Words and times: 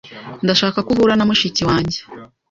Ndashaka 0.43 0.77
ko 0.85 0.89
uhura 0.93 1.13
na 1.17 1.25
mushiki 1.29 1.61
wanjye. 1.69 1.99